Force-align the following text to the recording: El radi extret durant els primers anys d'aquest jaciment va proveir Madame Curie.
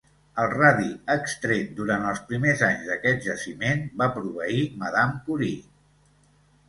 El 0.43 0.47
radi 0.53 0.87
extret 1.15 1.75
durant 1.81 2.07
els 2.13 2.23
primers 2.31 2.63
anys 2.69 2.81
d'aquest 2.89 3.23
jaciment 3.29 3.85
va 4.03 4.09
proveir 4.17 4.65
Madame 4.85 5.21
Curie. 5.29 5.61